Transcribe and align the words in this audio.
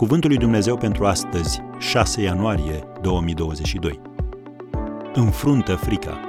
Cuvântul 0.00 0.30
lui 0.30 0.38
Dumnezeu 0.38 0.76
pentru 0.76 1.06
astăzi, 1.06 1.60
6 1.78 2.20
ianuarie 2.20 2.84
2022. 3.02 4.00
Înfruntă 5.14 5.74
frica. 5.74 6.20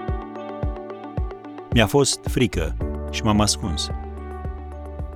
Mi-a 1.74 1.88
fost 1.88 2.20
frică 2.24 2.78
și 3.12 3.24
m-am 3.24 3.40
ascuns. 3.40 3.90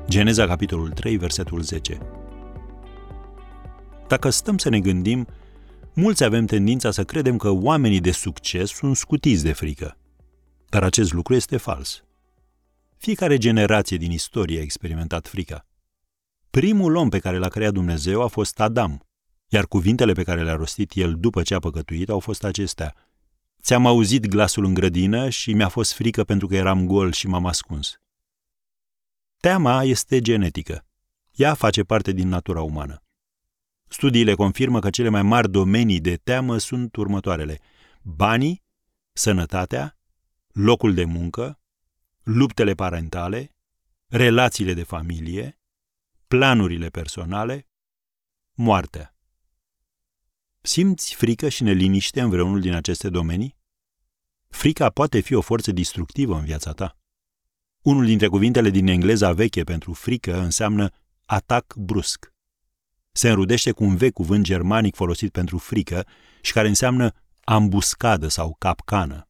Geneza, 0.09 0.47
capitolul 0.47 0.89
3, 0.89 1.17
versetul 1.17 1.61
10. 1.61 1.97
Dacă 4.07 4.29
stăm 4.29 4.57
să 4.57 4.69
ne 4.69 4.79
gândim, 4.79 5.27
mulți 5.93 6.23
avem 6.23 6.45
tendința 6.45 6.91
să 6.91 7.03
credem 7.03 7.37
că 7.37 7.49
oamenii 7.49 8.01
de 8.01 8.11
succes 8.11 8.69
sunt 8.69 8.95
scutiți 8.95 9.43
de 9.43 9.51
frică. 9.51 9.97
Dar 10.69 10.83
acest 10.83 11.13
lucru 11.13 11.33
este 11.33 11.57
fals. 11.57 12.03
Fiecare 12.97 13.37
generație 13.37 13.97
din 13.97 14.11
istorie 14.11 14.59
a 14.59 14.61
experimentat 14.61 15.27
frica. 15.27 15.65
Primul 16.55 16.95
om 16.95 17.09
pe 17.09 17.19
care 17.19 17.37
l-a 17.37 17.47
creat 17.47 17.73
Dumnezeu 17.73 18.21
a 18.21 18.27
fost 18.27 18.59
Adam, 18.59 18.99
iar 19.47 19.65
cuvintele 19.67 20.13
pe 20.13 20.23
care 20.23 20.43
le-a 20.43 20.55
rostit 20.55 20.91
el 20.93 21.15
după 21.15 21.41
ce 21.41 21.53
a 21.53 21.59
păcătuit 21.59 22.09
au 22.09 22.19
fost 22.19 22.43
acestea. 22.43 22.95
Ți-am 23.61 23.85
auzit 23.85 24.27
glasul 24.27 24.65
în 24.65 24.73
grădină 24.73 25.29
și 25.29 25.53
mi-a 25.53 25.67
fost 25.67 25.93
frică 25.93 26.23
pentru 26.23 26.47
că 26.47 26.55
eram 26.55 26.85
gol 26.85 27.11
și 27.11 27.27
m-am 27.27 27.45
ascuns. 27.45 28.01
Teama 29.37 29.83
este 29.83 30.21
genetică. 30.21 30.85
Ea 31.31 31.53
face 31.53 31.83
parte 31.83 32.11
din 32.11 32.27
natura 32.27 32.61
umană. 32.61 33.03
Studiile 33.87 34.33
confirmă 34.33 34.79
că 34.79 34.89
cele 34.89 35.09
mai 35.09 35.21
mari 35.21 35.51
domenii 35.51 35.99
de 35.99 36.15
teamă 36.15 36.57
sunt 36.57 36.95
următoarele. 36.95 37.59
Banii, 38.01 38.63
sănătatea, 39.13 39.97
locul 40.47 40.93
de 40.93 41.03
muncă, 41.03 41.59
luptele 42.23 42.73
parentale, 42.73 43.55
relațiile 44.07 44.73
de 44.73 44.83
familie, 44.83 45.59
planurile 46.27 46.89
personale, 46.89 47.67
moartea. 48.53 49.15
Simți 50.61 51.15
frică 51.15 51.49
și 51.49 51.63
neliniște 51.63 52.21
în 52.21 52.29
vreunul 52.29 52.59
din 52.59 52.73
aceste 52.73 53.09
domenii? 53.09 53.57
Frica 54.47 54.89
poate 54.89 55.19
fi 55.19 55.33
o 55.33 55.41
forță 55.41 55.71
distructivă 55.71 56.35
în 56.35 56.45
viața 56.45 56.71
ta. 56.71 56.97
Unul 57.81 58.05
dintre 58.05 58.27
cuvintele 58.27 58.69
din 58.69 58.87
engleza 58.87 59.33
veche 59.33 59.63
pentru 59.63 59.93
frică 59.93 60.39
înseamnă 60.39 60.89
atac 61.25 61.75
brusc. 61.75 62.33
Se 63.11 63.29
înrudește 63.29 63.71
cu 63.71 63.83
un 63.83 63.95
vechi 63.95 64.13
cuvânt 64.13 64.43
germanic 64.43 64.95
folosit 64.95 65.31
pentru 65.31 65.57
frică 65.57 66.07
și 66.41 66.51
care 66.51 66.67
înseamnă 66.67 67.11
ambuscadă 67.43 68.27
sau 68.27 68.55
capcană. 68.59 69.29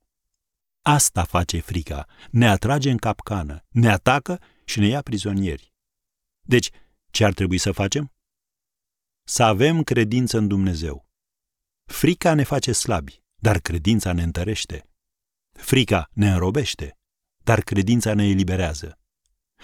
Asta 0.82 1.24
face 1.24 1.60
frica, 1.60 2.06
ne 2.30 2.50
atrage 2.50 2.92
în 2.92 2.98
capcană, 2.98 3.66
ne 3.70 3.90
atacă 3.90 4.42
și 4.66 4.80
ne 4.80 4.88
ia 4.88 5.02
prizonieri. 5.02 5.74
Deci, 6.42 6.70
ce 7.16 7.26
ar 7.26 7.34
trebui 7.34 7.58
să 7.58 7.72
facem? 7.72 8.14
Să 9.24 9.44
avem 9.44 9.84
credință 9.84 10.38
în 10.38 10.48
Dumnezeu. 10.48 11.10
Frica 11.86 12.34
ne 12.34 12.44
face 12.44 12.72
slabi, 12.72 13.24
dar 13.36 13.60
credința 13.60 14.14
ne 14.14 14.24
întărește. 14.24 14.90
Frica 15.52 16.10
ne 16.14 16.32
înrobește, 16.32 16.98
dar 17.44 17.62
credința 17.62 18.14
ne 18.14 18.28
eliberează. 18.28 19.00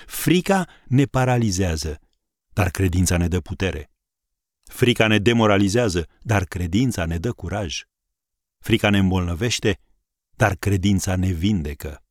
Frica 0.05 0.69
ne 0.85 1.05
paralizează, 1.05 1.99
dar 2.53 2.69
credința 2.69 3.17
ne 3.17 3.27
dă 3.27 3.41
putere. 3.41 3.91
Frica 4.63 5.07
ne 5.07 5.17
demoralizează, 5.17 6.07
dar 6.21 6.43
credința 6.43 7.05
ne 7.05 7.17
dă 7.17 7.33
curaj. 7.33 7.81
Frica 8.59 8.89
ne 8.89 8.97
îmbolnăvește, 8.97 9.79
dar 10.35 10.55
credința 10.55 11.15
ne 11.15 11.31
vindecă. 11.31 12.03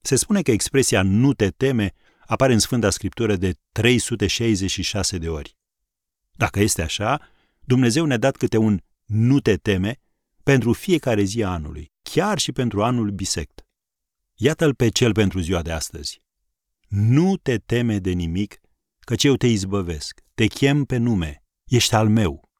Se 0.00 0.16
spune 0.16 0.42
că 0.42 0.50
expresia 0.50 1.02
nu 1.02 1.34
te 1.34 1.50
teme 1.50 1.94
apare 2.26 2.52
în 2.52 2.58
Sfânta 2.58 2.90
Scriptură 2.90 3.36
de 3.36 3.58
366 3.72 5.18
de 5.18 5.28
ori. 5.28 5.56
Dacă 6.32 6.60
este 6.60 6.82
așa, 6.82 7.20
Dumnezeu 7.60 8.04
ne-a 8.04 8.16
dat 8.16 8.36
câte 8.36 8.56
un 8.56 8.80
nu 9.04 9.40
te 9.40 9.56
teme 9.56 10.00
pentru 10.42 10.72
fiecare 10.72 11.22
zi 11.22 11.42
a 11.42 11.50
anului, 11.50 11.92
chiar 12.02 12.38
și 12.38 12.52
pentru 12.52 12.82
anul 12.82 13.10
bisect. 13.10 13.66
Iată-l 14.34 14.74
pe 14.74 14.88
cel 14.88 15.12
pentru 15.12 15.40
ziua 15.40 15.62
de 15.62 15.72
astăzi. 15.72 16.22
Nu 16.88 17.36
te 17.36 17.58
teme 17.58 17.98
de 17.98 18.10
nimic, 18.10 18.60
căci 19.00 19.24
eu 19.24 19.34
te 19.34 19.46
izbăvesc, 19.46 20.20
te 20.34 20.46
chem 20.46 20.84
pe 20.84 20.96
nume, 20.96 21.44
ești 21.64 21.94
al 21.94 22.08
meu. 22.08 22.50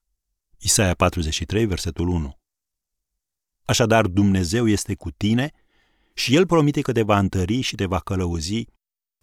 Isaia 0.59 0.95
43, 0.95 1.67
versetul 1.67 2.09
1. 2.09 2.39
Așadar, 3.65 4.07
Dumnezeu 4.07 4.69
este 4.69 4.95
cu 4.95 5.11
tine 5.11 5.53
și 6.15 6.35
El 6.35 6.47
promite 6.47 6.81
că 6.81 6.93
te 6.93 7.03
va 7.03 7.19
întări 7.19 7.61
și 7.61 7.75
te 7.75 7.87
va 7.87 8.01
călăuzi 8.01 8.67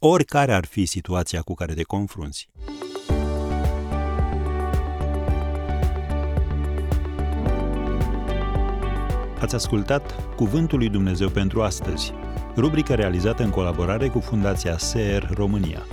oricare 0.04 0.54
ar 0.54 0.66
fi 0.66 0.86
situația 0.86 1.42
cu 1.42 1.54
care 1.54 1.74
te 1.74 1.84
confrunți. 1.84 2.50
Ați 9.40 9.56
ascultat 9.56 10.36
Cuvântul 10.36 10.78
lui 10.78 10.90
Dumnezeu 10.90 11.30
pentru 11.30 11.62
astăzi, 11.62 12.14
rubrica 12.56 12.96
realizată 12.96 13.44
în 13.44 13.50
colaborare 13.50 14.08
cu 14.08 14.20
Fundația 14.20 14.78
SER 14.78 15.30
România. 15.34 15.86